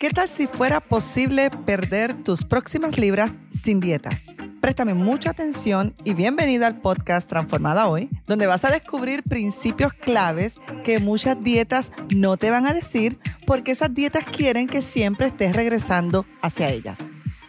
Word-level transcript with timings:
¿Qué 0.00 0.08
tal 0.08 0.30
si 0.30 0.46
fuera 0.46 0.80
posible 0.80 1.50
perder 1.50 2.14
tus 2.22 2.42
próximas 2.42 2.96
libras 2.96 3.32
sin 3.52 3.80
dietas? 3.80 4.22
Préstame 4.62 4.94
mucha 4.94 5.28
atención 5.28 5.94
y 6.04 6.14
bienvenida 6.14 6.68
al 6.68 6.80
podcast 6.80 7.28
Transformada 7.28 7.86
Hoy, 7.86 8.08
donde 8.26 8.46
vas 8.46 8.64
a 8.64 8.70
descubrir 8.70 9.22
principios 9.22 9.92
claves 9.92 10.58
que 10.84 11.00
muchas 11.00 11.44
dietas 11.44 11.92
no 12.16 12.38
te 12.38 12.50
van 12.50 12.66
a 12.66 12.72
decir 12.72 13.18
porque 13.46 13.72
esas 13.72 13.92
dietas 13.92 14.24
quieren 14.24 14.68
que 14.68 14.80
siempre 14.80 15.26
estés 15.26 15.54
regresando 15.54 16.24
hacia 16.40 16.70
ellas. 16.70 16.96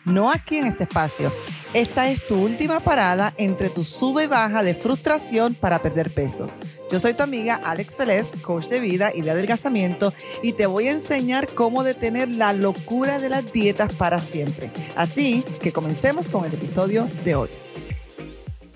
No 0.04 0.30
aquí 0.30 0.58
en 0.58 0.66
este 0.66 0.84
espacio. 0.84 1.32
Esta 1.74 2.10
es 2.10 2.28
tu 2.28 2.36
última 2.36 2.82
parada 2.82 3.34
entre 3.38 3.70
tu 3.70 3.86
sube 3.86 4.26
y 4.26 4.28
baja 4.28 4.62
de 4.62 4.76
frustración 4.76 5.54
para 5.54 5.80
perder 5.82 6.14
peso. 6.14 6.48
Yo 6.92 7.00
soy 7.00 7.14
tu 7.14 7.24
amiga 7.24 7.56
Alex 7.64 7.96
Félez, 7.96 8.36
coach 8.42 8.68
de 8.68 8.82
vida 8.82 9.12
y 9.16 9.22
de 9.22 9.32
adelgazamiento, 9.32 10.14
y 10.44 10.52
te 10.52 10.66
voy 10.66 10.90
a 10.90 10.92
enseñar 10.92 11.48
cómo 11.54 11.86
detener 11.86 12.36
la 12.36 12.52
locura 12.52 13.18
de 13.18 13.30
las 13.30 13.54
dietas 13.54 13.96
para 13.96 14.20
siempre. 14.20 14.70
Así 14.98 15.42
que 15.62 15.72
comencemos 15.72 16.30
con 16.30 16.44
el 16.44 16.54
episodio 16.54 17.08
de 17.24 17.36
hoy. 17.36 17.50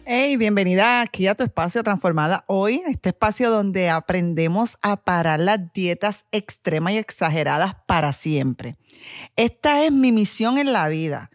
Hey, 0.06 0.38
bienvenida 0.38 1.02
aquí 1.02 1.28
a 1.28 1.36
tu 1.36 1.44
espacio 1.44 1.84
Transformada 1.84 2.46
Hoy, 2.48 2.84
este 2.88 3.10
espacio 3.10 3.50
donde 3.50 3.90
aprendemos 3.90 4.78
a 4.82 4.96
parar 4.96 5.42
las 5.42 5.74
dietas 5.74 6.24
extremas 6.32 6.94
y 6.94 6.98
exageradas 7.00 7.76
para 7.86 8.14
siempre. 8.14 8.78
Esta 9.36 9.84
es 9.84 9.92
mi 9.92 10.14
misión 10.14 10.58
en 10.58 10.72
la 10.72 10.88
vida 10.88 11.32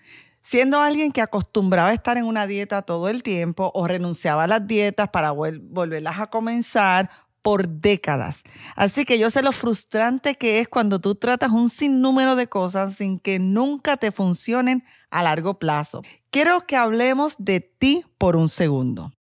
Siendo 0.51 0.81
alguien 0.81 1.13
que 1.13 1.23
acostumbraba 1.23 1.91
a 1.91 1.93
estar 1.93 2.19
en 2.19 2.25
una 2.25 2.49
dieta 2.49 2.83
todo 2.83 3.09
el 3.09 3.23
tiempo 3.23 3.71
o 3.73 3.87
renunciaba 3.87 4.43
a 4.43 4.47
las 4.49 4.67
dietas 4.67 5.09
para 5.11 5.31
volverlas 5.31 6.19
a 6.19 6.27
comenzar 6.27 7.09
por 7.41 7.69
décadas. 7.69 8.43
Así 8.75 9.05
que 9.05 9.21
yo 9.21 9.31
sé 9.31 9.43
lo 9.43 9.53
frustrante 9.53 10.35
que 10.35 10.59
es 10.59 10.67
cuando 10.67 11.01
tú 11.01 11.15
tratas 11.15 11.53
un 11.53 11.71
sinnúmero 11.71 12.35
de 12.35 12.49
cosas 12.49 12.97
sin 12.97 13.21
que 13.21 13.39
nunca 13.39 13.97
te 13.97 14.11
funcionen 14.11 14.83
a 15.09 15.23
largo 15.23 15.61
plazo. 15.61 16.03
Quiero 16.33 16.63
que 16.63 16.75
hablemos 16.75 17.37
de 17.39 17.61
ti 17.61 18.05
por 18.19 18.35
un 18.35 18.49
segundo. 18.49 19.13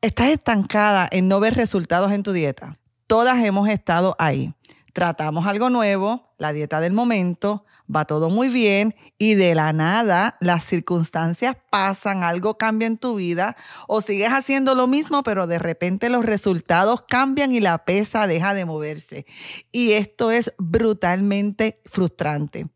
Estás 0.00 0.30
estancada 0.30 1.08
en 1.12 1.28
no 1.28 1.38
ver 1.38 1.54
resultados 1.54 2.10
en 2.10 2.24
tu 2.24 2.32
dieta. 2.32 2.76
Todas 3.06 3.38
hemos 3.44 3.68
estado 3.68 4.16
ahí. 4.18 4.52
Tratamos 4.92 5.46
algo 5.46 5.70
nuevo, 5.70 6.34
la 6.36 6.52
dieta 6.52 6.80
del 6.80 6.92
momento, 6.92 7.64
va 7.94 8.04
todo 8.04 8.28
muy 8.28 8.50
bien 8.50 8.94
y 9.16 9.34
de 9.34 9.54
la 9.54 9.72
nada 9.72 10.36
las 10.40 10.64
circunstancias 10.64 11.56
pasan, 11.70 12.22
algo 12.22 12.58
cambia 12.58 12.86
en 12.86 12.98
tu 12.98 13.16
vida 13.16 13.56
o 13.88 14.02
sigues 14.02 14.30
haciendo 14.30 14.74
lo 14.74 14.86
mismo, 14.86 15.22
pero 15.22 15.46
de 15.46 15.58
repente 15.58 16.10
los 16.10 16.24
resultados 16.24 17.04
cambian 17.08 17.52
y 17.52 17.60
la 17.60 17.84
pesa 17.86 18.26
deja 18.26 18.52
de 18.52 18.66
moverse. 18.66 19.24
Y 19.70 19.92
esto 19.92 20.30
es 20.30 20.52
brutalmente 20.58 21.80
frustrante. 21.86 22.68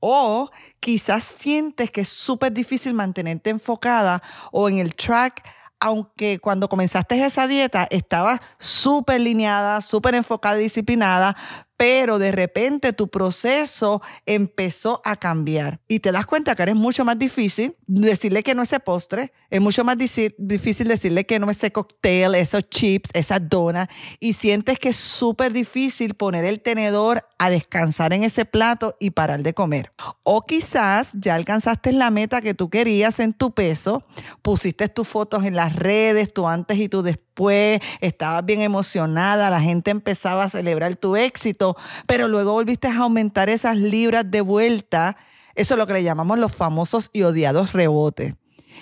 O 0.00 0.50
quizás 0.80 1.24
sientes 1.24 1.90
que 1.90 2.02
es 2.02 2.08
súper 2.08 2.52
difícil 2.52 2.94
mantenerte 2.94 3.50
enfocada 3.50 4.22
o 4.52 4.68
en 4.68 4.78
el 4.78 4.94
track 4.94 5.42
aunque 5.80 6.38
cuando 6.40 6.68
comenzaste 6.68 7.24
esa 7.24 7.46
dieta 7.46 7.86
estabas 7.90 8.40
súper 8.58 9.20
lineada, 9.20 9.80
súper 9.80 10.14
enfocada 10.14 10.58
y 10.58 10.64
disciplinada, 10.64 11.36
pero 11.78 12.18
de 12.18 12.32
repente 12.32 12.92
tu 12.92 13.08
proceso 13.08 14.02
empezó 14.26 15.00
a 15.04 15.14
cambiar 15.14 15.80
y 15.86 16.00
te 16.00 16.10
das 16.10 16.26
cuenta 16.26 16.56
que 16.56 16.64
eres 16.64 16.74
mucho 16.74 17.04
más 17.04 17.16
difícil 17.16 17.76
decirle 17.86 18.42
que 18.42 18.56
no 18.56 18.62
ese 18.62 18.80
postre, 18.80 19.32
es 19.48 19.60
mucho 19.60 19.84
más 19.84 19.96
difícil 19.96 20.88
decirle 20.88 21.24
que 21.24 21.38
no 21.38 21.48
ese 21.50 21.70
cóctel, 21.70 22.34
esos 22.34 22.68
chips, 22.68 23.10
esa 23.14 23.38
dona 23.38 23.88
y 24.18 24.32
sientes 24.32 24.80
que 24.80 24.88
es 24.88 24.96
súper 24.96 25.52
difícil 25.52 26.14
poner 26.14 26.44
el 26.44 26.60
tenedor 26.60 27.24
a 27.38 27.48
descansar 27.48 28.12
en 28.12 28.24
ese 28.24 28.44
plato 28.44 28.96
y 28.98 29.10
parar 29.10 29.44
de 29.44 29.54
comer. 29.54 29.92
O 30.24 30.44
quizás 30.44 31.12
ya 31.14 31.36
alcanzaste 31.36 31.92
la 31.92 32.10
meta 32.10 32.40
que 32.40 32.54
tú 32.54 32.70
querías 32.70 33.20
en 33.20 33.32
tu 33.32 33.54
peso, 33.54 34.02
pusiste 34.42 34.88
tus 34.88 35.06
fotos 35.06 35.44
en 35.44 35.54
las 35.54 35.76
redes, 35.76 36.34
tu 36.34 36.48
antes 36.48 36.76
y 36.78 36.88
tu 36.88 37.02
después 37.02 37.27
después 37.38 37.80
estabas 38.00 38.44
bien 38.44 38.62
emocionada, 38.62 39.48
la 39.48 39.60
gente 39.60 39.92
empezaba 39.92 40.44
a 40.44 40.48
celebrar 40.48 40.96
tu 40.96 41.14
éxito, 41.14 41.76
pero 42.06 42.26
luego 42.26 42.52
volviste 42.52 42.88
a 42.88 42.96
aumentar 42.96 43.48
esas 43.48 43.76
libras 43.76 44.28
de 44.28 44.40
vuelta. 44.40 45.16
Eso 45.54 45.74
es 45.74 45.78
lo 45.78 45.86
que 45.86 45.92
le 45.92 46.02
llamamos 46.02 46.38
los 46.38 46.52
famosos 46.52 47.10
y 47.12 47.22
odiados 47.22 47.72
rebotes. 47.72 48.34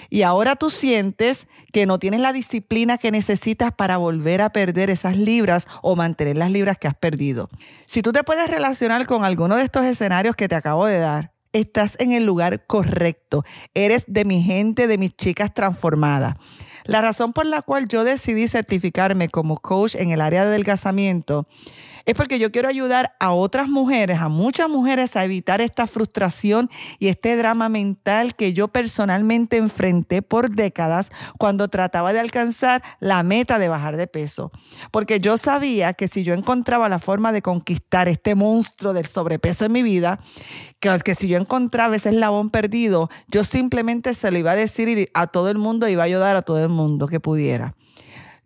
Y 0.09 0.22
ahora 0.22 0.56
tú 0.56 0.71
sientes 0.71 1.47
que 1.71 1.84
no 1.84 1.99
tienes 1.99 2.21
la 2.21 2.33
disciplina 2.33 2.97
que 2.97 3.11
necesitas 3.11 3.72
para 3.72 3.99
volver 3.99 4.41
a 4.41 4.50
perder 4.50 4.88
esas 4.88 5.19
libras 5.19 5.67
o 5.83 5.94
mantener 5.94 6.38
las 6.38 6.50
libras 6.50 6.78
que 6.78 6.88
has 6.88 6.94
perdido. 6.94 7.50
Si 7.87 8.00
tú 8.00 8.12
te 8.12 8.25
puedes 8.25 8.49
relacionar 8.49 9.05
con 9.06 9.25
alguno 9.25 9.56
de 9.56 9.65
estos 9.65 9.84
escenarios 9.84 10.34
que 10.34 10.49
te 10.49 10.55
acabo 10.55 10.87
de 10.87 10.99
dar, 10.99 11.33
estás 11.53 11.97
en 11.99 12.12
el 12.12 12.25
lugar 12.25 12.65
correcto. 12.67 13.44
Eres 13.75 14.05
de 14.06 14.25
mi 14.25 14.43
gente, 14.43 14.87
de 14.87 14.97
mis 14.97 15.15
chicas 15.15 15.53
transformadas. 15.53 16.37
La 16.87 17.01
razón 17.01 17.33
por 17.33 17.47
la 17.47 17.63
cual 17.63 17.89
yo 17.89 18.05
decidí 18.05 18.49
certificarme 18.49 19.29
como 19.29 19.59
coach 19.59 19.95
en 19.97 20.11
el 20.11 20.21
área 20.21 20.43
de 20.43 20.49
adelgazamiento 20.49 21.47
es 22.07 22.15
porque 22.15 22.39
yo 22.39 22.53
quiero 22.53 22.69
ayudar 22.69 23.17
a 23.19 23.33
otras 23.33 23.69
mujeres, 23.69 24.21
a 24.21 24.29
muchas 24.29 24.69
mujeres, 24.69 25.17
a 25.17 25.25
evitar 25.25 25.61
esta 25.61 25.89
frustración 25.89 26.71
y 27.01 27.09
este 27.09 27.37
drama 27.37 27.69
mental 27.69 28.37
que 28.37 28.53
yo 28.53 28.69
personalmente 28.69 29.57
enfrenté 29.57 30.23
por 30.23 30.51
décadas 30.51 31.11
cuando 31.37 31.67
trataba 31.67 32.13
de 32.13 32.21
alcanzar 32.21 32.83
la 33.01 33.25
meta 33.25 33.59
de 33.59 33.69
bajar 33.69 33.97
de 33.97 34.07
peso. 34.07 34.53
Porque 34.93 35.19
yo 35.19 35.37
sabía 35.37 35.95
que 35.95 36.07
si 36.07 36.23
yo 36.23 36.33
encontraba 36.33 36.89
la 36.89 37.01
forma 37.01 37.33
de 37.33 37.43
conquistar 37.43 38.07
este 38.09 38.37
monstruo 38.37 38.93
del 38.93 39.07
sobrepeso 39.07 39.65
en 39.65 39.73
mi 39.73 39.83
vida, 39.83 40.21
que, 40.79 41.15
si 41.17 41.27
yo 41.27 41.39
encontraba 41.39 41.97
ese 41.97 42.11
eslabón 42.11 42.51
perdido, 42.51 43.11
yo 43.27 43.43
simplemente 43.43 44.15
se 44.15 44.31
lo 44.31 44.39
iba 44.39 44.53
a 44.53 44.57
decir 44.57 45.11
a 45.15 45.27
todo 45.27 45.51
el 45.51 45.59
mundo, 45.59 45.89
iba 45.89 46.03
a 46.03 46.07
ayudar 46.07 46.37
a 46.37 46.43
todo 46.43 46.63
el 46.63 46.69
mundo 46.69 46.75
que 47.09 47.20
pudiera. 47.20 47.75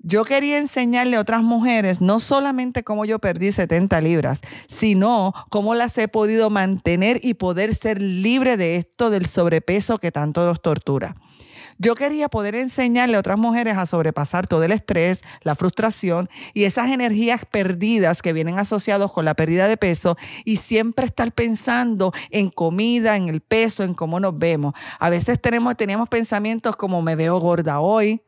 Yo 0.03 0.25
quería 0.25 0.57
enseñarle 0.57 1.17
a 1.17 1.21
otras 1.21 1.43
mujeres 1.43 2.01
no 2.01 2.21
solamente 2.21 2.83
cómo 2.83 3.05
yo 3.05 3.19
perdí 3.19 3.53
70 3.53 4.01
libras, 4.01 4.41
sino 4.67 5.35
cómo 5.51 5.75
las 5.75 5.97
he 5.99 6.09
podido 6.09 6.49
mantener 6.49 7.21
y 7.23 7.35
poder 7.35 7.75
ser 7.75 8.01
libre 8.01 8.57
de 8.57 8.77
esto 8.77 9.11
del 9.11 9.27
sobrepeso 9.27 9.99
que 9.99 10.11
tanto 10.11 10.47
nos 10.47 10.63
tortura. 10.63 11.17
Yo 11.77 11.95
quería 11.95 12.29
poder 12.29 12.55
enseñarle 12.55 13.17
a 13.17 13.21
otras 13.21 13.39
mujeres 13.39 13.77
a 13.77 13.85
sobrepasar 13.85 14.47
todo 14.47 14.65
el 14.65 14.73
estrés, 14.73 15.23
la 15.43 15.55
frustración 15.55 16.31
y 16.55 16.65
esas 16.65 16.91
energías 16.91 17.45
perdidas 17.45 18.23
que 18.23 18.33
vienen 18.33 18.59
asociados 18.59 19.13
con 19.13 19.27
la 19.27 19.35
pérdida 19.35 19.69
de 19.69 19.77
peso 19.77 20.17
y 20.47 20.57
siempre 20.57 21.07
estar 21.07 21.33
pensando 21.33 22.13
en 22.31 22.49
comida, 22.49 23.17
en 23.17 23.29
el 23.29 23.43
peso, 23.43 23.83
en 23.83 23.93
cómo 23.93 24.19
nos 24.19 24.39
vemos. 24.39 24.75
A 24.99 25.11
veces 25.11 25.41
tenemos, 25.41 25.77
teníamos 25.77 26.09
pensamientos 26.09 26.77
como 26.77 27.03
me 27.03 27.17
veo 27.17 27.39
gorda 27.39 27.81
hoy, 27.81 28.23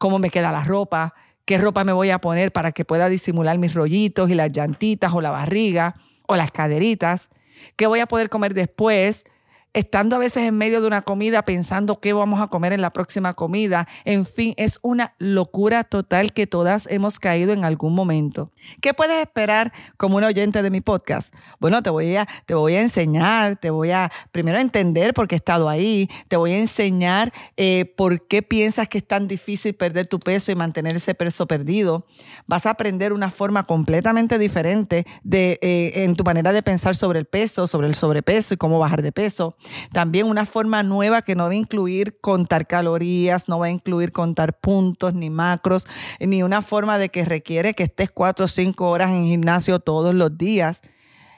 cómo 0.00 0.18
me 0.18 0.30
queda 0.30 0.50
la 0.50 0.64
ropa, 0.64 1.14
qué 1.44 1.58
ropa 1.58 1.84
me 1.84 1.92
voy 1.92 2.08
a 2.08 2.22
poner 2.22 2.52
para 2.52 2.72
que 2.72 2.86
pueda 2.86 3.10
disimular 3.10 3.58
mis 3.58 3.74
rollitos 3.74 4.30
y 4.30 4.34
las 4.34 4.50
llantitas 4.50 5.12
o 5.12 5.20
la 5.20 5.30
barriga 5.30 5.94
o 6.26 6.36
las 6.36 6.50
caderitas, 6.50 7.28
qué 7.76 7.86
voy 7.86 8.00
a 8.00 8.06
poder 8.06 8.30
comer 8.30 8.54
después, 8.54 9.24
estando 9.72 10.16
a 10.16 10.18
veces 10.18 10.44
en 10.44 10.56
medio 10.56 10.80
de 10.80 10.86
una 10.86 11.02
comida 11.02 11.44
pensando 11.44 12.00
qué 12.00 12.12
vamos 12.12 12.40
a 12.40 12.48
comer 12.48 12.72
en 12.72 12.80
la 12.80 12.90
próxima 12.90 13.34
comida. 13.34 13.86
En 14.04 14.26
fin, 14.26 14.54
es 14.56 14.78
una 14.82 15.14
locura 15.18 15.84
total 15.84 16.32
que 16.32 16.46
todas 16.46 16.86
hemos 16.90 17.18
caído 17.18 17.52
en 17.52 17.64
algún 17.64 17.94
momento. 17.94 18.50
¿Qué 18.80 18.94
puedes 18.94 19.20
esperar 19.20 19.72
como 19.96 20.16
un 20.16 20.24
oyente 20.24 20.62
de 20.62 20.70
mi 20.70 20.80
podcast? 20.80 21.32
Bueno, 21.60 21.82
te 21.82 21.90
voy 21.90 22.16
a, 22.16 22.26
te 22.46 22.54
voy 22.54 22.74
a 22.74 22.80
enseñar, 22.80 23.56
te 23.56 23.70
voy 23.70 23.90
a 23.90 24.10
primero 24.32 24.58
entender 24.58 25.14
por 25.14 25.28
qué 25.28 25.36
he 25.36 25.38
estado 25.38 25.68
ahí, 25.68 26.08
te 26.28 26.36
voy 26.36 26.52
a 26.52 26.58
enseñar 26.58 27.32
eh, 27.56 27.92
por 27.96 28.26
qué 28.26 28.42
piensas 28.42 28.88
que 28.88 28.98
es 28.98 29.06
tan 29.06 29.28
difícil 29.28 29.74
perder 29.74 30.06
tu 30.06 30.18
peso 30.18 30.50
y 30.50 30.54
mantener 30.54 30.96
ese 30.96 31.14
peso 31.14 31.46
perdido. 31.46 32.06
Vas 32.46 32.66
a 32.66 32.70
aprender 32.70 33.12
una 33.12 33.30
forma 33.30 33.64
completamente 33.64 34.38
diferente 34.38 35.06
de, 35.22 35.58
eh, 35.62 36.04
en 36.04 36.16
tu 36.16 36.24
manera 36.24 36.52
de 36.52 36.62
pensar 36.62 36.96
sobre 36.96 37.18
el 37.18 37.26
peso, 37.26 37.66
sobre 37.66 37.86
el 37.86 37.94
sobrepeso 37.94 38.54
y 38.54 38.56
cómo 38.56 38.78
bajar 38.78 39.02
de 39.02 39.12
peso. 39.12 39.56
También 39.92 40.26
una 40.26 40.46
forma 40.46 40.82
nueva 40.82 41.22
que 41.22 41.34
no 41.34 41.44
va 41.44 41.50
a 41.50 41.54
incluir 41.54 42.18
contar 42.20 42.66
calorías, 42.66 43.48
no 43.48 43.58
va 43.58 43.66
a 43.66 43.70
incluir 43.70 44.12
contar 44.12 44.58
puntos 44.58 45.14
ni 45.14 45.30
macros, 45.30 45.86
ni 46.18 46.42
una 46.42 46.62
forma 46.62 46.98
de 46.98 47.08
que 47.08 47.24
requiere 47.24 47.74
que 47.74 47.84
estés 47.84 48.10
cuatro 48.10 48.46
o 48.46 48.48
cinco 48.48 48.90
horas 48.90 49.10
en 49.10 49.26
gimnasio 49.26 49.80
todos 49.80 50.14
los 50.14 50.36
días. 50.36 50.80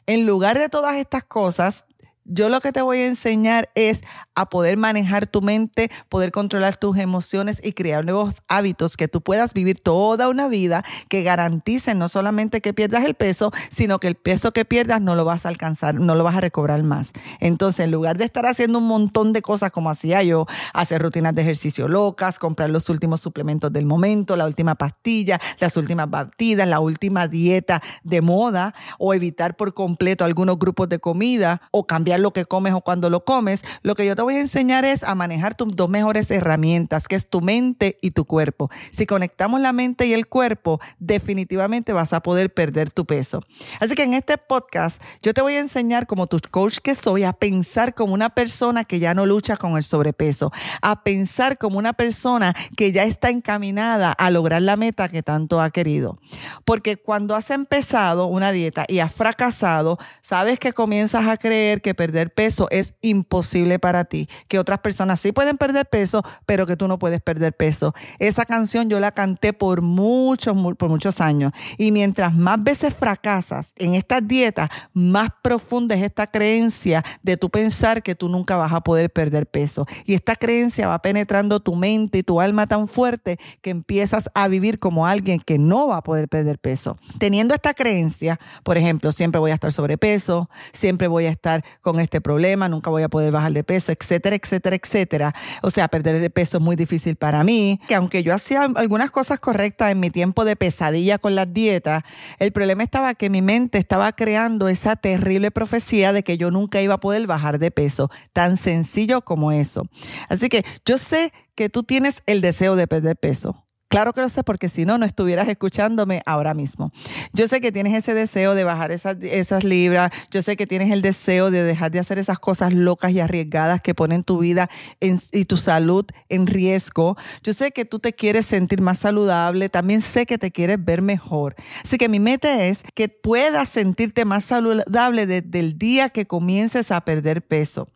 En 0.06 0.26
lugar 0.26 0.58
de 0.58 0.68
todas 0.68 0.96
estas 0.96 1.24
cosas, 1.24 1.84
Yo 2.24 2.48
lo 2.48 2.60
que 2.60 2.70
te 2.70 2.82
voy 2.82 2.98
a 2.98 3.06
enseñar 3.08 3.70
es 3.74 4.02
a 4.36 4.48
poder 4.48 4.76
manejar 4.76 5.26
tu 5.26 5.42
mente, 5.42 5.90
poder 6.08 6.30
controlar 6.30 6.76
tus 6.76 6.96
emociones 6.96 7.60
y 7.64 7.72
crear 7.72 8.04
nuevos 8.04 8.42
hábitos 8.46 8.96
que 8.96 9.08
tú 9.08 9.22
puedas 9.22 9.54
vivir 9.54 9.80
toda 9.80 10.28
una 10.28 10.46
vida 10.46 10.84
que 11.08 11.24
garanticen 11.24 11.98
no 11.98 12.08
solamente 12.08 12.60
que 12.60 12.72
pierdas 12.72 13.04
el 13.04 13.14
peso, 13.14 13.50
sino 13.70 13.98
que 13.98 14.06
el 14.06 14.14
peso 14.14 14.52
que 14.52 14.64
pierdas 14.64 15.00
no 15.00 15.16
lo 15.16 15.24
vas 15.24 15.46
a 15.46 15.48
alcanzar, 15.48 15.96
no 15.96 16.14
lo 16.14 16.22
vas 16.22 16.36
a 16.36 16.40
recobrar 16.40 16.80
más. 16.84 17.10
Entonces, 17.40 17.86
en 17.86 17.90
lugar 17.90 18.16
de 18.18 18.24
estar 18.24 18.46
haciendo 18.46 18.78
un 18.78 18.86
montón 18.86 19.32
de 19.32 19.42
cosas 19.42 19.72
como 19.72 19.90
hacía 19.90 20.22
yo, 20.22 20.46
hacer 20.74 21.02
rutinas 21.02 21.34
de 21.34 21.42
ejercicio 21.42 21.88
locas, 21.88 22.38
comprar 22.38 22.70
los 22.70 22.88
últimos 22.88 23.20
suplementos 23.20 23.72
del 23.72 23.84
momento, 23.84 24.36
la 24.36 24.46
última 24.46 24.76
pastilla, 24.76 25.40
las 25.58 25.76
últimas 25.76 26.08
batidas, 26.08 26.68
la 26.68 26.78
última 26.78 27.26
dieta 27.26 27.82
de 28.04 28.20
moda 28.20 28.74
o 28.98 29.12
evitar 29.12 29.56
por 29.56 29.74
completo 29.74 30.24
algunos 30.24 30.56
grupos 30.58 30.88
de 30.88 31.00
comida 31.00 31.62
o 31.72 31.84
cambiar 31.86 32.11
lo 32.20 32.32
que 32.32 32.44
comes 32.44 32.72
o 32.74 32.80
cuando 32.80 33.10
lo 33.10 33.24
comes, 33.24 33.62
lo 33.82 33.94
que 33.94 34.06
yo 34.06 34.16
te 34.16 34.22
voy 34.22 34.36
a 34.36 34.40
enseñar 34.40 34.84
es 34.84 35.02
a 35.02 35.14
manejar 35.14 35.54
tus 35.54 35.74
dos 35.74 35.88
mejores 35.88 36.30
herramientas, 36.30 37.08
que 37.08 37.16
es 37.16 37.28
tu 37.28 37.40
mente 37.40 37.98
y 38.00 38.12
tu 38.12 38.24
cuerpo. 38.24 38.70
Si 38.90 39.06
conectamos 39.06 39.60
la 39.60 39.72
mente 39.72 40.06
y 40.06 40.12
el 40.12 40.26
cuerpo, 40.26 40.80
definitivamente 40.98 41.92
vas 41.92 42.12
a 42.12 42.20
poder 42.20 42.52
perder 42.52 42.90
tu 42.90 43.04
peso. 43.04 43.42
Así 43.80 43.94
que 43.94 44.02
en 44.02 44.14
este 44.14 44.38
podcast 44.38 45.02
yo 45.22 45.34
te 45.34 45.42
voy 45.42 45.54
a 45.54 45.60
enseñar 45.60 46.06
como 46.06 46.26
tu 46.26 46.38
coach 46.50 46.78
que 46.78 46.94
soy 46.94 47.24
a 47.24 47.32
pensar 47.32 47.94
como 47.94 48.14
una 48.14 48.30
persona 48.30 48.84
que 48.84 48.98
ya 48.98 49.14
no 49.14 49.26
lucha 49.26 49.56
con 49.56 49.76
el 49.76 49.84
sobrepeso, 49.84 50.52
a 50.80 51.02
pensar 51.02 51.58
como 51.58 51.78
una 51.78 51.92
persona 51.92 52.54
que 52.76 52.92
ya 52.92 53.04
está 53.04 53.30
encaminada 53.30 54.12
a 54.12 54.30
lograr 54.30 54.62
la 54.62 54.76
meta 54.76 55.08
que 55.08 55.22
tanto 55.22 55.60
ha 55.60 55.70
querido. 55.70 56.18
Porque 56.64 56.96
cuando 56.96 57.34
has 57.34 57.50
empezado 57.50 58.26
una 58.26 58.52
dieta 58.52 58.84
y 58.88 59.00
has 59.00 59.12
fracasado, 59.12 59.98
sabes 60.20 60.58
que 60.58 60.72
comienzas 60.72 61.26
a 61.26 61.36
creer 61.36 61.80
que 61.80 61.94
perder 62.02 62.34
peso 62.34 62.66
es 62.72 62.94
imposible 63.00 63.78
para 63.78 64.04
ti, 64.04 64.28
que 64.48 64.58
otras 64.58 64.80
personas 64.80 65.20
sí 65.20 65.30
pueden 65.30 65.56
perder 65.56 65.86
peso, 65.86 66.24
pero 66.46 66.66
que 66.66 66.76
tú 66.76 66.88
no 66.88 66.98
puedes 66.98 67.20
perder 67.20 67.52
peso. 67.52 67.94
Esa 68.18 68.44
canción 68.44 68.90
yo 68.90 68.98
la 68.98 69.12
canté 69.12 69.52
por 69.52 69.82
muchos, 69.82 70.56
por 70.76 70.88
muchos 70.88 71.20
años. 71.20 71.52
Y 71.78 71.92
mientras 71.92 72.34
más 72.34 72.60
veces 72.60 72.92
fracasas 72.92 73.72
en 73.76 73.94
estas 73.94 74.26
dietas, 74.26 74.68
más 74.92 75.28
profunda 75.42 75.94
es 75.94 76.02
esta 76.02 76.26
creencia 76.26 77.04
de 77.22 77.36
tú 77.36 77.50
pensar 77.50 78.02
que 78.02 78.16
tú 78.16 78.28
nunca 78.28 78.56
vas 78.56 78.72
a 78.72 78.80
poder 78.80 79.08
perder 79.08 79.46
peso. 79.46 79.86
Y 80.04 80.14
esta 80.14 80.34
creencia 80.34 80.88
va 80.88 80.98
penetrando 80.98 81.60
tu 81.60 81.76
mente 81.76 82.18
y 82.18 82.22
tu 82.24 82.40
alma 82.40 82.66
tan 82.66 82.88
fuerte 82.88 83.38
que 83.60 83.70
empiezas 83.70 84.28
a 84.34 84.48
vivir 84.48 84.80
como 84.80 85.06
alguien 85.06 85.38
que 85.38 85.56
no 85.56 85.86
va 85.86 85.98
a 85.98 86.02
poder 86.02 86.28
perder 86.28 86.58
peso. 86.58 86.98
Teniendo 87.20 87.54
esta 87.54 87.74
creencia, 87.74 88.40
por 88.64 88.76
ejemplo, 88.76 89.12
siempre 89.12 89.38
voy 89.38 89.52
a 89.52 89.54
estar 89.54 89.70
sobrepeso, 89.70 90.50
siempre 90.72 91.06
voy 91.06 91.26
a 91.26 91.30
estar 91.30 91.64
con 91.80 91.91
este 92.00 92.20
problema, 92.20 92.68
nunca 92.68 92.90
voy 92.90 93.02
a 93.02 93.08
poder 93.08 93.32
bajar 93.32 93.52
de 93.52 93.64
peso, 93.64 93.92
etcétera, 93.92 94.36
etcétera, 94.36 94.76
etcétera. 94.76 95.34
O 95.62 95.70
sea, 95.70 95.88
perder 95.88 96.20
de 96.20 96.30
peso 96.30 96.58
es 96.58 96.62
muy 96.62 96.76
difícil 96.76 97.16
para 97.16 97.44
mí, 97.44 97.80
que 97.88 97.94
aunque 97.94 98.22
yo 98.22 98.34
hacía 98.34 98.68
algunas 98.76 99.10
cosas 99.10 99.40
correctas 99.40 99.90
en 99.90 100.00
mi 100.00 100.10
tiempo 100.10 100.44
de 100.44 100.56
pesadilla 100.56 101.18
con 101.18 101.34
las 101.34 101.52
dietas, 101.52 102.02
el 102.38 102.52
problema 102.52 102.82
estaba 102.82 103.14
que 103.14 103.30
mi 103.30 103.42
mente 103.42 103.78
estaba 103.78 104.12
creando 104.12 104.68
esa 104.68 104.96
terrible 104.96 105.50
profecía 105.50 106.12
de 106.12 106.22
que 106.22 106.38
yo 106.38 106.50
nunca 106.50 106.80
iba 106.80 106.94
a 106.94 107.00
poder 107.00 107.26
bajar 107.26 107.58
de 107.58 107.70
peso, 107.70 108.10
tan 108.32 108.56
sencillo 108.56 109.22
como 109.22 109.52
eso. 109.52 109.86
Así 110.28 110.48
que 110.48 110.64
yo 110.84 110.98
sé 110.98 111.32
que 111.54 111.68
tú 111.68 111.82
tienes 111.82 112.22
el 112.26 112.40
deseo 112.40 112.76
de 112.76 112.86
perder 112.86 113.16
peso. 113.16 113.61
Claro 113.92 114.14
que 114.14 114.22
lo 114.22 114.30
sé 114.30 114.42
porque 114.42 114.70
si 114.70 114.86
no, 114.86 114.96
no 114.96 115.04
estuvieras 115.04 115.48
escuchándome 115.48 116.22
ahora 116.24 116.54
mismo. 116.54 116.92
Yo 117.34 117.46
sé 117.46 117.60
que 117.60 117.72
tienes 117.72 117.92
ese 117.92 118.14
deseo 118.14 118.54
de 118.54 118.64
bajar 118.64 118.90
esas, 118.90 119.64
libras, 119.64 120.10
yo 120.30 120.40
sé 120.40 120.56
que 120.56 120.66
tienes 120.66 120.90
el 120.90 121.02
deseo 121.02 121.50
de 121.50 121.62
dejar 121.62 121.90
de 121.90 121.98
hacer 121.98 122.18
esas 122.18 122.38
cosas 122.38 122.72
locas 122.72 123.12
y 123.12 123.20
arriesgadas 123.20 123.82
que 123.82 123.94
ponen 123.94 124.24
tu 124.24 124.38
vida 124.38 124.70
y 124.98 125.44
tu 125.44 125.58
salud 125.58 126.06
en 126.30 126.46
riesgo. 126.46 127.18
Yo 127.42 127.52
sé 127.52 127.72
que 127.72 127.84
tú 127.84 127.98
te 127.98 128.14
quieres 128.14 128.46
sentir 128.46 128.80
más 128.80 129.00
saludable, 129.00 129.68
también 129.68 130.00
sé 130.00 130.24
que 130.24 130.38
te 130.38 130.50
quieres 130.50 130.82
ver 130.82 131.02
mejor. 131.02 131.54
Así 131.84 131.98
que 131.98 132.08
mi 132.08 132.18
meta 132.18 132.64
es 132.64 132.82
que 132.94 133.10
puedas 133.10 133.68
sentirte 133.68 134.24
más 134.24 134.44
saludable 134.44 135.26
desde 135.26 135.60
el 135.60 135.76
día 135.76 136.08
que 136.08 136.26
comiences 136.26 136.90
a 136.92 137.02
perder 137.02 137.42
peso. 137.42 137.88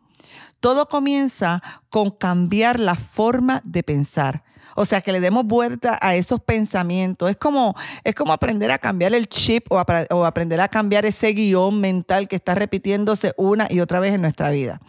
Todo 0.59 0.89
comienza 0.89 1.63
con 1.89 2.11
cambiar 2.11 2.79
la 2.79 2.93
forma 2.93 3.63
de 3.65 3.81
pensar. 3.81 4.43
O 4.79 4.85
sea, 4.85 5.01
que 5.01 5.11
le 5.11 5.19
demos 5.19 5.43
vuelta 5.43 5.97
a 5.99 6.15
esos 6.15 6.39
pensamientos. 6.39 7.31
Es 7.31 7.37
como, 7.37 7.75
es 8.03 8.13
como 8.13 8.31
aprender 8.31 8.69
a 8.69 8.77
cambiar 8.77 9.15
el 9.15 9.27
chip 9.27 9.65
o, 9.71 9.79
aprender 9.79 10.61
a 10.61 10.67
cambiar 10.67 11.03
ese 11.07 11.33
guion 11.33 11.81
mental 11.81 12.27
que 12.27 12.35
está 12.35 12.53
repitiéndose 12.53 13.33
una 13.37 13.65
y 13.71 13.79
otra 13.79 13.99
vez 13.99 14.13
en 14.13 14.21
nuestra 14.21 14.51
vida. 14.51 14.79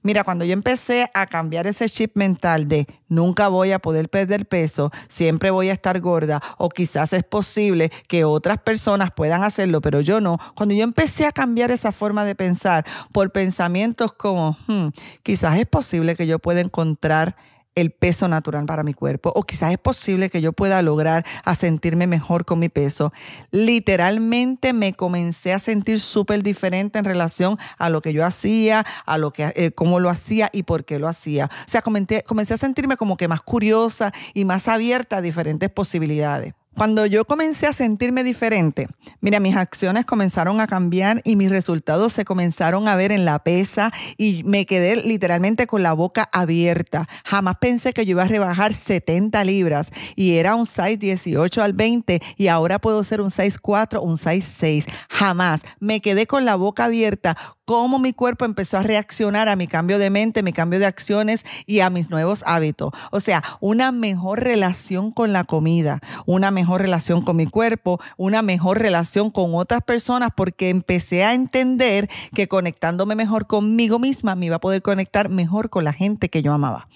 Mira, 0.00 0.24
cuando 0.24 0.46
yo 0.46 0.54
empecé 0.54 1.10
a 1.12 1.26
cambiar 1.26 1.66
ese 1.66 1.90
chip 1.90 2.16
mental 2.16 2.68
de 2.68 2.86
nunca 3.08 3.48
voy 3.48 3.72
a 3.72 3.80
poder 3.80 4.08
perder 4.08 4.46
peso, 4.46 4.90
siempre 5.08 5.50
voy 5.50 5.68
a 5.68 5.74
estar 5.74 6.00
gorda 6.00 6.42
o 6.56 6.70
quizás 6.70 7.12
es 7.12 7.22
posible 7.22 7.92
que 8.08 8.24
otras 8.24 8.56
personas 8.56 9.10
puedan 9.14 9.42
hacerlo, 9.42 9.82
pero 9.82 10.00
yo 10.00 10.22
no. 10.22 10.38
Cuando 10.54 10.74
yo 10.74 10.84
empecé 10.84 11.26
a 11.26 11.32
cambiar 11.32 11.70
esa 11.70 11.92
forma 11.92 12.24
de 12.24 12.34
pensar 12.34 12.86
por 13.12 13.30
pensamientos 13.30 14.14
como, 14.14 14.56
hmm, 14.68 14.88
quizás 15.22 15.58
es 15.58 15.66
posible 15.66 16.16
que 16.16 16.26
yo 16.26 16.38
pueda 16.38 16.62
encontrar 16.62 17.36
el 17.74 17.90
peso 17.90 18.28
natural 18.28 18.66
para 18.66 18.82
mi 18.82 18.94
cuerpo 18.94 19.32
o 19.34 19.42
quizás 19.42 19.72
es 19.72 19.78
posible 19.78 20.30
que 20.30 20.40
yo 20.40 20.52
pueda 20.52 20.80
lograr 20.82 21.24
a 21.44 21.54
sentirme 21.54 22.06
mejor 22.06 22.44
con 22.44 22.58
mi 22.58 22.68
peso. 22.68 23.12
Literalmente 23.50 24.72
me 24.72 24.94
comencé 24.94 25.52
a 25.52 25.58
sentir 25.58 26.00
súper 26.00 26.42
diferente 26.42 26.98
en 26.98 27.04
relación 27.04 27.58
a 27.78 27.88
lo 27.90 28.00
que 28.00 28.12
yo 28.12 28.24
hacía, 28.24 28.84
a 29.06 29.18
lo 29.18 29.32
que, 29.32 29.52
eh, 29.56 29.72
cómo 29.72 30.00
lo 30.00 30.10
hacía 30.10 30.50
y 30.52 30.62
por 30.64 30.84
qué 30.84 30.98
lo 30.98 31.08
hacía. 31.08 31.46
O 31.46 31.70
sea, 31.70 31.82
comencé, 31.82 32.22
comencé 32.22 32.54
a 32.54 32.58
sentirme 32.58 32.96
como 32.96 33.16
que 33.16 33.28
más 33.28 33.42
curiosa 33.42 34.12
y 34.32 34.44
más 34.44 34.68
abierta 34.68 35.18
a 35.18 35.20
diferentes 35.20 35.70
posibilidades. 35.70 36.54
Cuando 36.76 37.06
yo 37.06 37.24
comencé 37.24 37.68
a 37.68 37.72
sentirme 37.72 38.24
diferente, 38.24 38.88
mira, 39.20 39.38
mis 39.38 39.54
acciones 39.54 40.04
comenzaron 40.04 40.60
a 40.60 40.66
cambiar 40.66 41.20
y 41.24 41.36
mis 41.36 41.48
resultados 41.48 42.12
se 42.12 42.24
comenzaron 42.24 42.88
a 42.88 42.96
ver 42.96 43.12
en 43.12 43.24
la 43.24 43.38
pesa 43.38 43.92
y 44.16 44.42
me 44.44 44.66
quedé 44.66 44.96
literalmente 44.96 45.68
con 45.68 45.84
la 45.84 45.92
boca 45.92 46.28
abierta. 46.32 47.08
Jamás 47.24 47.58
pensé 47.60 47.92
que 47.92 48.04
yo 48.04 48.10
iba 48.12 48.24
a 48.24 48.28
rebajar 48.28 48.74
70 48.74 49.44
libras 49.44 49.90
y 50.16 50.34
era 50.34 50.56
un 50.56 50.66
size 50.66 50.96
18 50.96 51.62
al 51.62 51.74
20 51.74 52.20
y 52.36 52.48
ahora 52.48 52.80
puedo 52.80 53.04
ser 53.04 53.20
un 53.20 53.30
size 53.30 53.58
4, 53.62 54.02
un 54.02 54.18
size 54.18 54.40
6. 54.42 54.86
Jamás. 55.10 55.62
Me 55.78 56.00
quedé 56.00 56.26
con 56.26 56.44
la 56.44 56.56
boca 56.56 56.86
abierta 56.86 57.36
cómo 57.64 57.98
mi 57.98 58.12
cuerpo 58.12 58.44
empezó 58.44 58.78
a 58.78 58.82
reaccionar 58.82 59.48
a 59.48 59.56
mi 59.56 59.66
cambio 59.66 59.98
de 59.98 60.10
mente, 60.10 60.42
mi 60.42 60.52
cambio 60.52 60.78
de 60.78 60.86
acciones 60.86 61.44
y 61.66 61.80
a 61.80 61.90
mis 61.90 62.10
nuevos 62.10 62.42
hábitos. 62.46 62.92
O 63.10 63.20
sea, 63.20 63.42
una 63.60 63.92
mejor 63.92 64.42
relación 64.42 65.10
con 65.10 65.32
la 65.32 65.44
comida, 65.44 66.00
una 66.26 66.50
mejor 66.50 66.82
relación 66.82 67.22
con 67.22 67.36
mi 67.36 67.46
cuerpo, 67.46 68.00
una 68.16 68.42
mejor 68.42 68.78
relación 68.78 69.30
con 69.30 69.54
otras 69.54 69.82
personas 69.82 70.30
porque 70.36 70.68
empecé 70.70 71.24
a 71.24 71.32
entender 71.32 72.08
que 72.34 72.48
conectándome 72.48 73.14
mejor 73.14 73.46
conmigo 73.46 73.98
misma 73.98 74.34
me 74.34 74.46
iba 74.46 74.56
a 74.56 74.60
poder 74.60 74.82
conectar 74.82 75.28
mejor 75.28 75.70
con 75.70 75.84
la 75.84 75.92
gente 75.92 76.28
que 76.28 76.42
yo 76.42 76.52
amaba. 76.52 76.88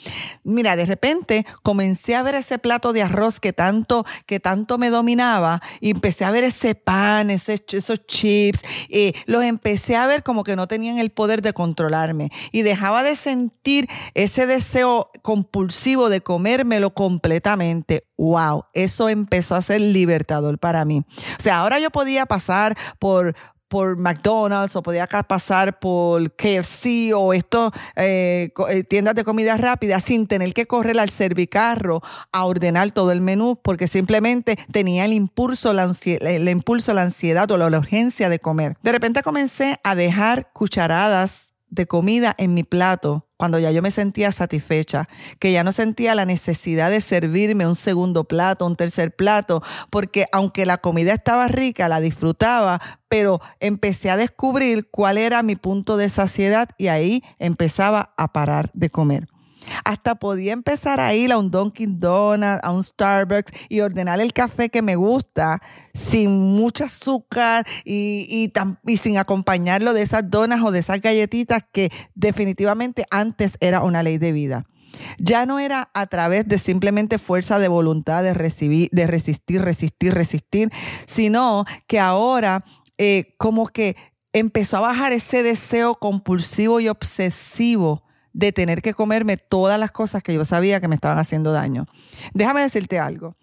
Mira, 0.44 0.76
de 0.76 0.86
repente 0.86 1.46
comencé 1.62 2.14
a 2.14 2.22
ver 2.22 2.34
ese 2.34 2.58
plato 2.58 2.92
de 2.92 3.02
arroz 3.02 3.40
que 3.40 3.52
tanto, 3.52 4.04
que 4.26 4.40
tanto 4.40 4.78
me 4.78 4.90
dominaba 4.90 5.62
y 5.80 5.90
empecé 5.90 6.24
a 6.24 6.30
ver 6.30 6.44
ese 6.44 6.74
pan, 6.74 7.30
esos 7.30 8.06
chips, 8.06 8.60
y 8.88 9.14
los 9.26 9.42
empecé 9.42 9.96
a 9.96 10.06
ver 10.06 10.22
como 10.22 10.44
que 10.44 10.57
no 10.58 10.66
tenían 10.66 10.98
el 10.98 11.10
poder 11.10 11.40
de 11.40 11.52
controlarme 11.52 12.30
y 12.50 12.62
dejaba 12.62 13.04
de 13.04 13.14
sentir 13.14 13.88
ese 14.14 14.46
deseo 14.46 15.08
compulsivo 15.22 16.10
de 16.10 16.20
comérmelo 16.20 16.92
completamente. 16.92 18.04
Wow, 18.18 18.64
eso 18.74 19.08
empezó 19.08 19.54
a 19.54 19.62
ser 19.62 19.80
libertador 19.80 20.58
para 20.58 20.84
mí. 20.84 21.04
O 21.38 21.42
sea, 21.42 21.60
ahora 21.60 21.78
yo 21.78 21.90
podía 21.90 22.26
pasar 22.26 22.76
por 22.98 23.36
por 23.68 23.96
McDonald's 23.96 24.76
o 24.76 24.82
podía 24.82 25.06
pasar 25.06 25.78
por 25.78 26.34
KFC 26.34 27.12
o 27.14 27.32
esto, 27.32 27.72
eh, 27.96 28.50
eh, 28.70 28.84
tiendas 28.84 29.14
de 29.14 29.24
comida 29.24 29.56
rápida 29.56 30.00
sin 30.00 30.26
tener 30.26 30.54
que 30.54 30.66
correr 30.66 30.98
al 30.98 31.10
servicarro 31.10 32.02
a 32.32 32.44
ordenar 32.44 32.90
todo 32.90 33.12
el 33.12 33.20
menú 33.20 33.58
porque 33.62 33.88
simplemente 33.88 34.58
tenía 34.72 35.04
el 35.04 35.12
impulso, 35.12 35.72
la 35.72 35.88
el 36.04 36.48
impulso, 36.48 36.94
la 36.94 37.02
ansiedad 37.02 37.50
o 37.50 37.56
la 37.56 37.66
urgencia 37.66 38.28
de 38.28 38.38
comer. 38.38 38.76
De 38.82 38.92
repente 38.92 39.22
comencé 39.22 39.78
a 39.84 39.94
dejar 39.94 40.50
cucharadas 40.52 41.48
de 41.70 41.86
comida 41.86 42.34
en 42.38 42.54
mi 42.54 42.62
plato 42.62 43.28
cuando 43.38 43.58
ya 43.60 43.70
yo 43.70 43.82
me 43.82 43.92
sentía 43.92 44.32
satisfecha, 44.32 45.08
que 45.38 45.52
ya 45.52 45.62
no 45.62 45.70
sentía 45.70 46.16
la 46.16 46.24
necesidad 46.24 46.90
de 46.90 47.00
servirme 47.00 47.68
un 47.68 47.76
segundo 47.76 48.24
plato, 48.24 48.66
un 48.66 48.74
tercer 48.74 49.14
plato, 49.14 49.62
porque 49.90 50.26
aunque 50.32 50.66
la 50.66 50.78
comida 50.78 51.12
estaba 51.12 51.46
rica, 51.46 51.88
la 51.88 52.00
disfrutaba, 52.00 52.80
pero 53.08 53.40
empecé 53.60 54.10
a 54.10 54.16
descubrir 54.16 54.90
cuál 54.90 55.18
era 55.18 55.44
mi 55.44 55.54
punto 55.54 55.96
de 55.96 56.10
saciedad 56.10 56.70
y 56.78 56.88
ahí 56.88 57.22
empezaba 57.38 58.12
a 58.16 58.32
parar 58.32 58.70
de 58.74 58.90
comer. 58.90 59.28
Hasta 59.84 60.14
podía 60.16 60.52
empezar 60.52 61.00
a 61.00 61.14
ir 61.14 61.32
a 61.32 61.38
un 61.38 61.50
Dunkin' 61.50 62.00
Donuts, 62.00 62.60
a 62.62 62.70
un 62.72 62.82
Starbucks 62.82 63.52
y 63.68 63.80
ordenar 63.80 64.20
el 64.20 64.32
café 64.32 64.68
que 64.68 64.82
me 64.82 64.96
gusta 64.96 65.60
sin 65.94 66.30
mucho 66.30 66.84
azúcar 66.84 67.66
y, 67.84 68.52
y, 68.86 68.96
sin 68.96 69.18
acompañarlo 69.18 69.92
de 69.92 70.02
esas 70.02 70.30
donas 70.30 70.62
o 70.62 70.70
de 70.70 70.80
esas 70.80 71.00
galletitas 71.00 71.64
que 71.72 71.90
definitivamente 72.14 73.04
antes 73.10 73.56
era 73.60 73.82
una 73.82 74.02
ley 74.02 74.18
de 74.18 74.32
vida. 74.32 74.66
Ya 75.18 75.46
no 75.46 75.58
era 75.58 75.90
a 75.94 76.06
través 76.06 76.48
de 76.48 76.58
simplemente 76.58 77.18
fuerza 77.18 77.58
de 77.58 77.68
voluntad 77.68 78.22
de, 78.22 78.34
recibir, 78.34 78.88
de 78.90 79.06
resistir, 79.06 79.62
resistir, 79.62 80.14
resistir, 80.14 80.70
sino 81.06 81.64
que 81.86 82.00
ahora 82.00 82.64
eh, 82.96 83.34
como 83.38 83.66
que 83.66 83.96
empezó 84.32 84.78
a 84.78 84.80
bajar 84.80 85.12
ese 85.12 85.42
deseo 85.42 85.94
compulsivo 85.96 86.80
y 86.80 86.88
obsesivo 86.88 88.02
de 88.38 88.52
tener 88.52 88.82
que 88.82 88.94
comerme 88.94 89.36
todas 89.36 89.80
las 89.80 89.90
cosas 89.90 90.22
que 90.22 90.32
yo 90.32 90.44
sabía 90.44 90.80
que 90.80 90.86
me 90.86 90.94
estaban 90.94 91.18
haciendo 91.18 91.50
daño. 91.50 91.86
Déjame 92.34 92.60
decirte 92.60 93.00
algo. 93.00 93.34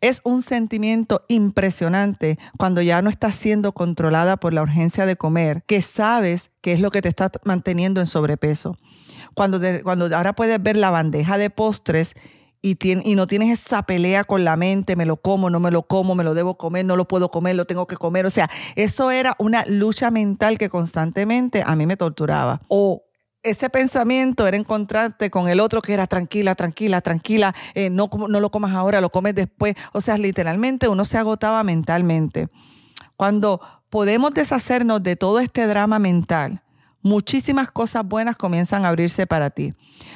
Es 0.00 0.20
un 0.22 0.42
sentimiento 0.42 1.24
impresionante 1.26 2.38
cuando 2.56 2.80
ya 2.80 3.02
no 3.02 3.10
estás 3.10 3.34
siendo 3.34 3.72
controlada 3.72 4.36
por 4.36 4.54
la 4.54 4.62
urgencia 4.62 5.06
de 5.06 5.16
comer, 5.16 5.64
que 5.66 5.82
sabes 5.82 6.52
que 6.60 6.72
es 6.72 6.78
lo 6.78 6.92
que 6.92 7.02
te 7.02 7.08
está 7.08 7.32
manteniendo 7.42 8.00
en 8.00 8.06
sobrepeso. 8.06 8.78
Cuando, 9.34 9.60
cuando 9.82 10.16
ahora 10.16 10.36
puedes 10.36 10.62
ver 10.62 10.76
la 10.76 10.90
bandeja 10.92 11.36
de 11.36 11.50
postres 11.50 12.14
y, 12.62 12.78
y, 12.80 13.16
no 13.16 13.26
tienes 13.26 13.58
esa 13.58 13.82
pelea 13.82 14.22
con 14.22 14.44
la 14.44 14.54
mente, 14.54 14.94
me 14.94 15.04
lo 15.04 15.16
como, 15.16 15.50
no 15.50 15.58
me 15.58 15.72
lo 15.72 15.82
como, 15.82 16.14
me 16.14 16.22
lo 16.22 16.32
debo 16.32 16.56
comer, 16.56 16.84
no 16.84 16.94
lo 16.94 17.08
puedo 17.08 17.32
comer, 17.32 17.56
lo 17.56 17.64
tengo 17.64 17.88
que 17.88 17.96
comer. 17.96 18.24
O 18.24 18.30
sea, 18.30 18.48
eso 18.76 19.10
era 19.10 19.34
una 19.40 19.64
lucha 19.66 20.12
mental 20.12 20.58
que 20.58 20.70
constantemente 20.70 21.64
a 21.66 21.74
mí 21.74 21.86
me 21.86 21.96
torturaba. 21.96 22.62
O 22.68 23.02
ese 23.44 23.70
pensamiento 23.70 24.46
era 24.46 24.56
encontrarte 24.56 25.30
con 25.30 25.48
el 25.48 25.60
otro 25.60 25.82
que 25.82 25.94
era 25.94 26.06
tranquila, 26.06 26.54
tranquila, 26.54 27.00
tranquila, 27.00 27.54
eh, 27.74 27.90
no, 27.90 28.10
no 28.28 28.40
lo 28.40 28.50
comas 28.50 28.74
ahora, 28.74 29.00
lo 29.00 29.10
comes 29.10 29.34
después. 29.34 29.76
O 29.92 30.00
sea, 30.00 30.18
literalmente 30.18 30.88
uno 30.88 31.04
se 31.04 31.18
agotaba 31.18 31.62
mentalmente. 31.62 32.48
Cuando 33.16 33.60
podemos 33.90 34.32
deshacernos 34.32 35.02
de 35.02 35.14
todo 35.14 35.38
este 35.38 35.66
drama 35.66 35.98
mental, 35.98 36.62
muchísimas 37.02 37.70
cosas 37.70 38.04
buenas 38.04 38.36
comienzan 38.36 38.84
a 38.84 38.88
abrirse 38.88 39.26
para 39.26 39.50
ti. 39.50 39.74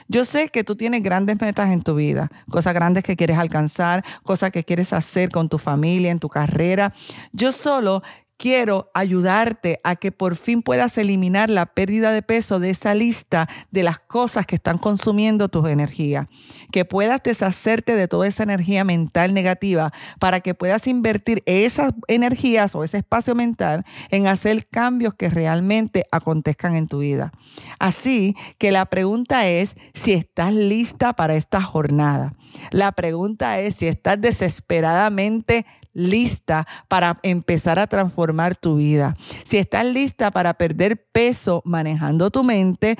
Yo 0.08 0.24
sé 0.24 0.48
que 0.48 0.64
tú 0.64 0.74
tienes 0.74 1.02
grandes 1.02 1.38
metas 1.40 1.70
en 1.70 1.82
tu 1.82 1.94
vida, 1.94 2.30
cosas 2.50 2.74
grandes 2.74 3.04
que 3.04 3.14
quieres 3.14 3.38
alcanzar, 3.38 4.04
cosas 4.24 4.50
que 4.50 4.64
quieres 4.64 4.92
hacer 4.92 5.30
con 5.30 5.48
tu 5.48 5.58
familia, 5.58 6.10
en 6.10 6.18
tu 6.18 6.30
carrera. 6.30 6.94
Yo 7.32 7.52
solo 7.52 8.02
quiero 8.38 8.90
ayudarte 8.94 9.80
a 9.84 9.96
que 9.96 10.12
por 10.12 10.36
fin 10.36 10.62
puedas 10.62 10.96
eliminar 10.96 11.50
la 11.50 11.66
pérdida 11.66 12.12
de 12.12 12.22
peso 12.22 12.60
de 12.60 12.70
esa 12.70 12.94
lista 12.94 13.48
de 13.72 13.82
las 13.82 13.98
cosas 13.98 14.46
que 14.46 14.54
están 14.54 14.78
consumiendo 14.78 15.48
tu 15.48 15.66
energía, 15.66 16.28
que 16.72 16.84
puedas 16.84 17.20
deshacerte 17.22 17.96
de 17.96 18.08
toda 18.08 18.28
esa 18.28 18.44
energía 18.44 18.84
mental 18.84 19.34
negativa 19.34 19.92
para 20.20 20.40
que 20.40 20.54
puedas 20.54 20.86
invertir 20.86 21.42
esas 21.46 21.92
energías 22.06 22.74
o 22.76 22.84
ese 22.84 22.98
espacio 22.98 23.34
mental 23.34 23.84
en 24.10 24.28
hacer 24.28 24.68
cambios 24.68 25.14
que 25.14 25.28
realmente 25.28 26.04
acontezcan 26.12 26.76
en 26.76 26.86
tu 26.86 27.00
vida. 27.00 27.32
Así 27.80 28.36
que 28.58 28.70
la 28.70 28.86
pregunta 28.86 29.48
es 29.48 29.74
si 29.94 30.12
estás 30.12 30.54
lista 30.54 31.12
para 31.14 31.34
esta 31.34 31.60
jornada. 31.60 32.34
La 32.70 32.92
pregunta 32.92 33.58
es 33.58 33.74
si 33.74 33.88
estás 33.88 34.20
desesperadamente 34.20 35.66
lista 35.98 36.66
para 36.88 37.18
empezar 37.22 37.78
a 37.78 37.86
transformar 37.86 38.54
tu 38.56 38.76
vida. 38.76 39.16
Si 39.44 39.58
estás 39.58 39.84
lista 39.84 40.30
para 40.30 40.54
perder 40.54 41.06
peso 41.12 41.60
manejando 41.64 42.30
tu 42.30 42.44
mente, 42.44 42.96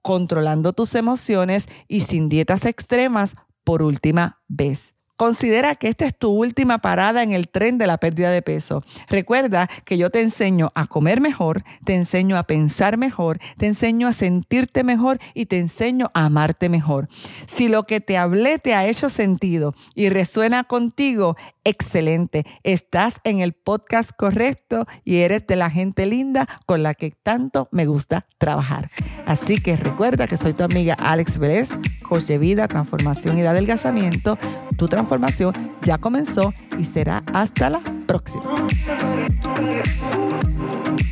controlando 0.00 0.72
tus 0.72 0.94
emociones 0.94 1.66
y 1.88 2.02
sin 2.02 2.28
dietas 2.28 2.64
extremas 2.64 3.34
por 3.64 3.82
última 3.82 4.40
vez. 4.46 4.95
Considera 5.16 5.74
que 5.74 5.88
esta 5.88 6.04
es 6.04 6.16
tu 6.16 6.30
última 6.30 6.78
parada 6.78 7.22
en 7.22 7.32
el 7.32 7.48
tren 7.48 7.78
de 7.78 7.86
la 7.86 7.98
pérdida 7.98 8.30
de 8.30 8.42
peso. 8.42 8.84
Recuerda 9.08 9.68
que 9.84 9.96
yo 9.96 10.10
te 10.10 10.20
enseño 10.20 10.72
a 10.74 10.86
comer 10.86 11.20
mejor, 11.20 11.64
te 11.84 11.94
enseño 11.94 12.36
a 12.36 12.42
pensar 12.42 12.98
mejor, 12.98 13.38
te 13.56 13.66
enseño 13.66 14.08
a 14.08 14.12
sentirte 14.12 14.84
mejor 14.84 15.18
y 15.34 15.46
te 15.46 15.58
enseño 15.58 16.10
a 16.14 16.26
amarte 16.26 16.68
mejor. 16.68 17.08
Si 17.46 17.68
lo 17.68 17.84
que 17.84 18.00
te 18.00 18.18
hablé 18.18 18.58
te 18.58 18.74
ha 18.74 18.86
hecho 18.86 19.08
sentido 19.08 19.74
y 19.94 20.10
resuena 20.10 20.64
contigo, 20.64 21.36
excelente. 21.64 22.44
Estás 22.62 23.20
en 23.24 23.40
el 23.40 23.52
podcast 23.52 24.10
correcto 24.16 24.86
y 25.04 25.16
eres 25.16 25.46
de 25.46 25.56
la 25.56 25.70
gente 25.70 26.06
linda 26.06 26.46
con 26.66 26.82
la 26.82 26.94
que 26.94 27.10
tanto 27.10 27.68
me 27.72 27.86
gusta 27.86 28.26
trabajar. 28.38 28.90
Así 29.26 29.58
que 29.58 29.76
recuerda 29.76 30.26
que 30.26 30.36
soy 30.36 30.52
tu 30.52 30.64
amiga 30.64 30.94
Alex 30.94 31.38
Vélez, 31.38 31.70
coach 32.06 32.24
de 32.24 32.38
vida, 32.38 32.68
transformación 32.68 33.38
y 33.38 33.42
de 33.42 33.48
adelgazamiento. 33.48 34.38
Tu 34.76 34.88
transformación 34.88 35.54
ya 35.82 35.98
comenzó 35.98 36.54
y 36.78 36.84
será 36.84 37.22
hasta 37.32 37.70
la 37.70 37.80
próxima. 38.06 38.66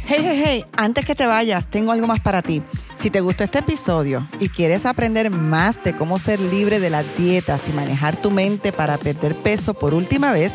Hey, 0.06 0.20
hey, 0.22 0.42
hey, 0.44 0.64
antes 0.76 1.04
que 1.04 1.14
te 1.14 1.26
vayas, 1.26 1.66
tengo 1.70 1.92
algo 1.92 2.06
más 2.06 2.20
para 2.20 2.42
ti. 2.42 2.62
Si 3.00 3.10
te 3.10 3.20
gustó 3.20 3.44
este 3.44 3.58
episodio 3.58 4.26
y 4.38 4.48
quieres 4.48 4.86
aprender 4.86 5.30
más 5.30 5.82
de 5.82 5.94
cómo 5.94 6.18
ser 6.18 6.40
libre 6.40 6.80
de 6.80 6.90
las 6.90 7.04
dietas 7.16 7.62
y 7.68 7.72
manejar 7.72 8.16
tu 8.16 8.30
mente 8.30 8.72
para 8.72 8.96
perder 8.96 9.36
peso 9.42 9.74
por 9.74 9.92
última 9.92 10.32
vez, 10.32 10.52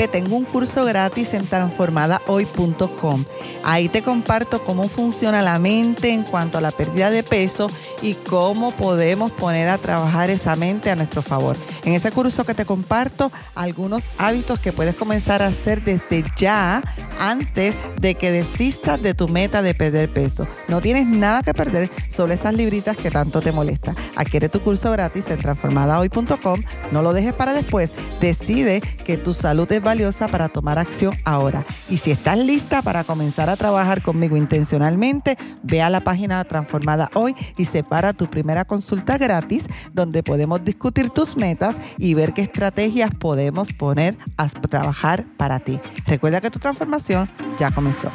te 0.00 0.08
tengo 0.08 0.34
un 0.34 0.46
curso 0.46 0.86
gratis 0.86 1.34
en 1.34 1.46
transformadahoy.com. 1.46 3.24
Ahí 3.62 3.90
te 3.90 4.00
comparto 4.00 4.64
cómo 4.64 4.88
funciona 4.88 5.42
la 5.42 5.58
mente 5.58 6.10
en 6.10 6.22
cuanto 6.22 6.56
a 6.56 6.62
la 6.62 6.70
pérdida 6.70 7.10
de 7.10 7.22
peso 7.22 7.66
y 8.00 8.14
cómo 8.14 8.70
podemos 8.70 9.30
poner 9.30 9.68
a 9.68 9.76
trabajar 9.76 10.30
esa 10.30 10.56
mente 10.56 10.90
a 10.90 10.96
nuestro 10.96 11.20
favor. 11.20 11.54
En 11.84 11.92
ese 11.92 12.12
curso 12.12 12.44
que 12.44 12.54
te 12.54 12.64
comparto, 12.64 13.30
algunos 13.54 14.04
hábitos 14.16 14.58
que 14.60 14.72
puedes 14.72 14.94
comenzar 14.94 15.42
a 15.42 15.48
hacer 15.48 15.84
desde 15.84 16.24
ya 16.34 16.82
antes 17.18 17.76
de 18.00 18.14
que 18.14 18.32
desistas 18.32 19.02
de 19.02 19.12
tu 19.12 19.28
meta 19.28 19.60
de 19.60 19.74
perder 19.74 20.10
peso. 20.10 20.48
No 20.68 20.80
tienes 20.80 21.06
nada 21.06 21.42
que 21.42 21.52
perder, 21.52 21.90
solo 22.08 22.32
esas 22.32 22.54
libritas 22.54 22.96
que 22.96 23.10
tanto 23.10 23.42
te 23.42 23.52
molestan. 23.52 23.94
Adquiere 24.16 24.48
tu 24.48 24.62
curso 24.62 24.90
gratis 24.90 25.28
en 25.28 25.38
transformadahoy.com. 25.40 26.62
No 26.90 27.02
lo 27.02 27.12
dejes 27.12 27.34
para 27.34 27.52
después. 27.52 27.90
Decide 28.18 28.80
que 29.04 29.18
tu 29.18 29.34
salud 29.34 29.70
es 29.70 29.82
valiosa 29.90 30.28
para 30.28 30.48
tomar 30.48 30.78
acción 30.78 31.12
ahora. 31.24 31.64
Y 31.88 31.96
si 31.96 32.12
estás 32.12 32.38
lista 32.38 32.80
para 32.80 33.02
comenzar 33.02 33.50
a 33.50 33.56
trabajar 33.56 34.02
conmigo 34.02 34.36
intencionalmente, 34.36 35.36
ve 35.64 35.82
a 35.82 35.90
la 35.90 36.04
página 36.04 36.44
Transformada 36.44 37.10
Hoy 37.14 37.34
y 37.56 37.64
separa 37.64 38.12
tu 38.12 38.28
primera 38.30 38.64
consulta 38.64 39.18
gratis 39.18 39.66
donde 39.92 40.22
podemos 40.22 40.64
discutir 40.64 41.10
tus 41.10 41.36
metas 41.36 41.80
y 41.98 42.14
ver 42.14 42.32
qué 42.34 42.42
estrategias 42.42 43.10
podemos 43.18 43.72
poner 43.72 44.16
a 44.36 44.48
trabajar 44.48 45.24
para 45.36 45.58
ti. 45.58 45.80
Recuerda 46.06 46.40
que 46.40 46.50
tu 46.50 46.60
transformación 46.60 47.28
ya 47.58 47.72
comenzó. 47.72 48.12